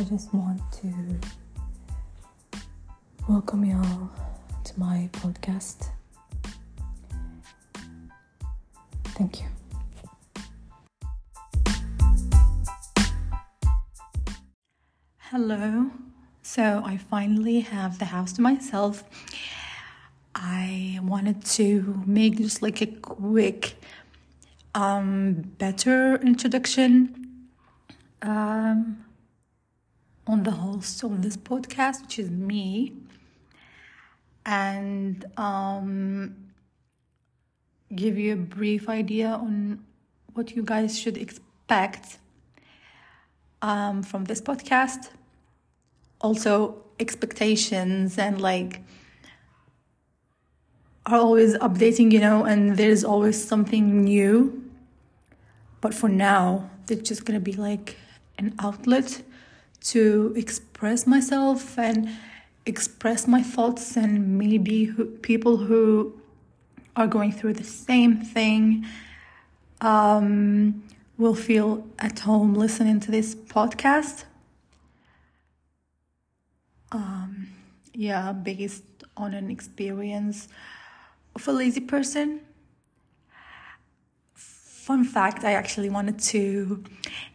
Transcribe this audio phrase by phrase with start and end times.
[0.00, 0.94] I just want to
[3.28, 4.10] welcome y'all
[4.64, 5.90] to my podcast.
[9.08, 9.48] Thank you.
[15.18, 15.90] Hello.
[16.40, 19.04] So I finally have the house to myself.
[20.34, 23.76] I wanted to make just like a quick
[24.74, 27.48] um better introduction
[28.22, 29.04] um
[30.30, 32.94] on the host of this podcast, which is me.
[34.46, 36.36] And um
[37.94, 39.84] give you a brief idea on
[40.34, 42.18] what you guys should expect
[43.62, 45.10] um, from this podcast.
[46.20, 48.82] Also, expectations and like
[51.06, 54.62] are always updating, you know, and there's always something new.
[55.80, 57.96] But for now, it's just gonna be like
[58.38, 59.22] an outlet
[59.80, 62.08] to express myself and
[62.66, 66.12] express my thoughts, and maybe who, people who
[66.96, 68.84] are going through the same thing
[69.80, 70.82] um,
[71.16, 74.24] will feel at home listening to this podcast.
[76.92, 77.48] Um,
[77.94, 78.84] yeah, based
[79.16, 80.48] on an experience
[81.34, 82.40] of a lazy person.
[84.34, 86.82] Fun fact I actually wanted to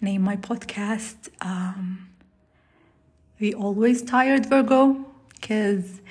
[0.01, 2.09] name my podcast um,
[3.37, 6.01] The Always Tired Virgo because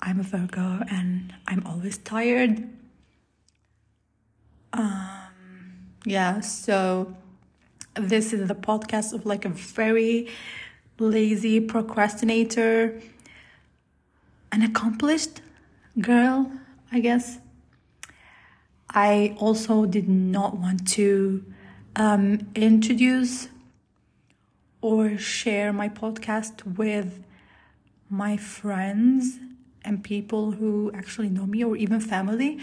[0.00, 2.68] I'm a Virgo and I'm always tired.
[4.74, 7.16] Um, yeah, so
[7.94, 10.28] this is the podcast of like a very
[10.98, 13.00] lazy procrastinator,
[14.52, 15.40] an accomplished
[15.98, 16.52] girl,
[16.92, 17.38] I guess.
[18.90, 21.42] I also did not want to
[21.96, 23.48] um, introduce
[24.84, 27.24] or share my podcast with
[28.10, 29.38] my friends
[29.82, 32.58] and people who actually know me or even family.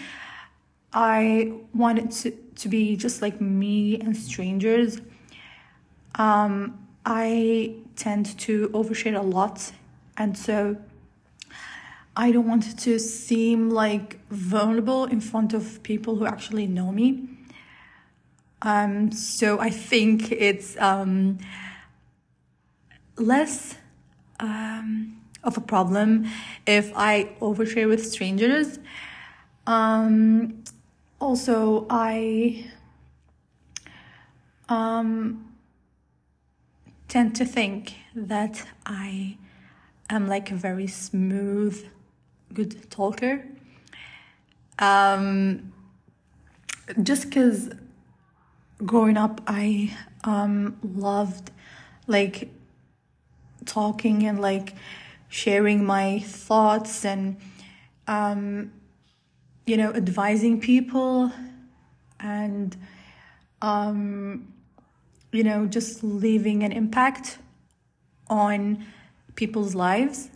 [0.94, 5.02] I wanted to, to be just like me and strangers.
[6.14, 9.72] Um, I tend to overshare a lot,
[10.16, 10.78] and so
[12.16, 17.30] I don't want to seem like vulnerable in front of people who actually know me.
[18.62, 21.40] Um, so I think it's um,
[23.18, 23.76] less
[24.40, 26.28] um, of a problem
[26.66, 28.80] if I overshare with strangers.
[29.68, 30.64] Um,
[31.20, 32.66] also, I
[34.70, 35.54] um,
[37.08, 39.38] tend to think that I
[40.10, 41.86] am like a very smooth,
[42.54, 43.46] good talker.
[44.80, 45.74] Um,
[47.04, 47.70] just because
[48.86, 51.52] growing up, I um, loved
[52.08, 52.50] like
[53.66, 54.76] talking and like
[55.30, 57.38] sharing my thoughts and
[58.08, 58.72] um,
[59.66, 61.32] you know advising people
[62.20, 62.76] and
[63.62, 64.54] um,
[65.32, 67.38] you know just leaving an impact
[68.30, 68.86] on
[69.36, 70.30] people's lives.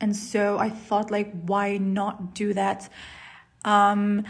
[0.00, 2.88] And so i thought like why not do that
[3.64, 4.24] um,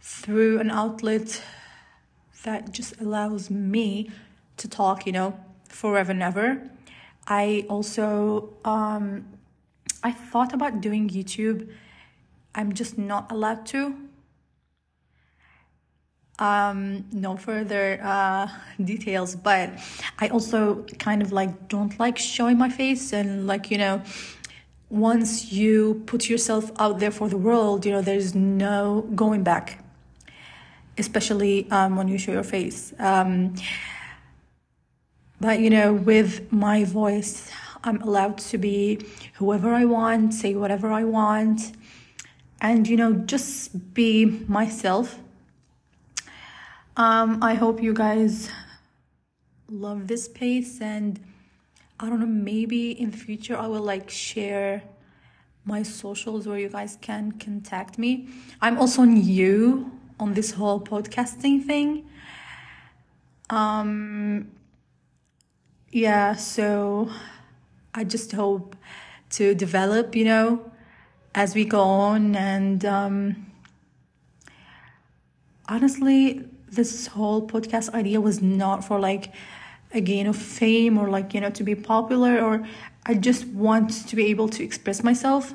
[0.00, 1.42] through an outlet
[2.44, 4.10] that just allows me
[4.56, 5.38] to talk you know
[5.68, 6.70] forever and ever
[7.28, 9.26] I also um,
[10.02, 11.68] I thought about doing YouTube.
[12.54, 13.94] I'm just not allowed to.
[16.38, 18.48] Um, no further uh,
[18.84, 19.70] details, but
[20.18, 24.02] I also kind of like don't like showing my face and like you know,
[24.88, 29.84] once you put yourself out there for the world, you know, there's no going back.
[30.96, 32.92] Especially um, when you show your face.
[32.98, 33.54] Um,
[35.40, 37.50] but you know, with my voice,
[37.84, 41.72] I'm allowed to be whoever I want, say whatever I want,
[42.60, 45.18] and you know, just be myself.
[46.96, 48.50] Um, I hope you guys
[49.70, 51.20] love this space, and
[52.00, 54.82] I don't know, maybe in the future I will like share
[55.64, 58.28] my socials where you guys can contact me.
[58.60, 62.08] I'm also new on this whole podcasting thing.
[63.50, 64.50] Um,
[65.90, 67.10] yeah, so
[67.94, 68.76] I just hope
[69.30, 70.70] to develop, you know,
[71.34, 72.36] as we go on.
[72.36, 73.46] And um,
[75.68, 79.32] honestly, this whole podcast idea was not for like
[79.92, 82.66] a gain of fame or like, you know, to be popular, or
[83.06, 85.54] I just want to be able to express myself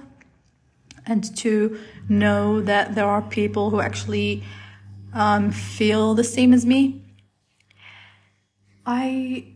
[1.06, 1.77] and to
[2.09, 4.44] know that there are people who actually
[5.13, 7.01] um, feel the same as me.
[8.86, 9.52] I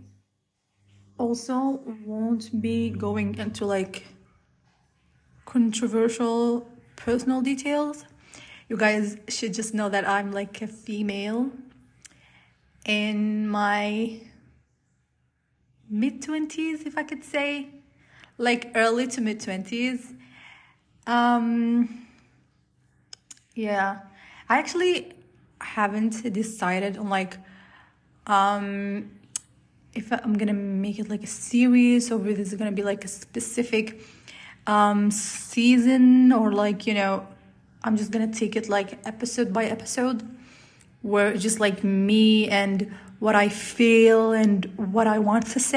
[1.17, 4.05] also won't be going into like
[5.45, 8.05] controversial personal details.
[8.69, 11.51] You guys should just know that I'm like a female
[12.85, 14.21] in my
[15.89, 17.69] mid 20s, if I could say,
[18.37, 20.13] like early to mid 20s.
[21.07, 22.07] Um,
[23.55, 23.99] yeah,
[24.49, 25.13] I actually
[25.61, 27.37] haven't decided on like
[28.27, 29.09] um
[29.97, 33.07] if I'm gonna make it like a series or if is gonna be like a
[33.07, 33.99] specific
[34.67, 37.27] um season or like you know
[37.83, 40.19] I'm just gonna take it like episode by episode
[41.01, 42.77] where it's just like me and
[43.19, 44.65] what I feel and
[44.95, 45.75] what I want to say